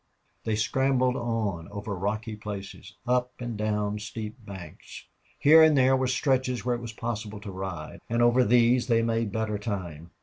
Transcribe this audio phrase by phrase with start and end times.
[0.45, 5.05] They scrambled on over rocky places, up and down steep banks.
[5.37, 9.03] Here and there were stretches where it was possible to ride, and over these they
[9.03, 10.09] made better time.